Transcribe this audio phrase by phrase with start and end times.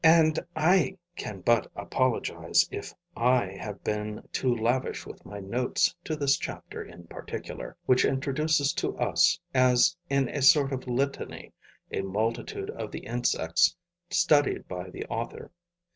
[0.03, 6.15] And I can but apologize if I have been too lavish with my notes to
[6.15, 11.53] this chapter in particular, which introduces to us, as in a sort of litany,
[11.91, 13.75] a multitude of the insects
[14.09, 15.51] studied by the author.